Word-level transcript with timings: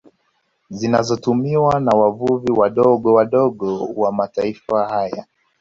Zinazotumiwa 0.69 1.79
na 1.79 1.91
wavuvi 1.97 2.51
wadogo 2.51 3.13
wadogo 3.13 3.87
wa 3.95 4.11
mataifa 4.11 4.87
haya 4.89 5.25